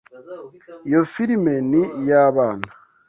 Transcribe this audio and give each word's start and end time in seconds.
Iyo 0.87 1.01
firime 1.13 1.53
ni 1.69 1.81
iy'abana. 1.99 2.67